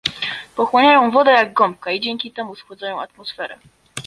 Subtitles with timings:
[0.55, 3.57] Pochłaniają wodę jak gąbka i dzięki temu schładzają atmosferę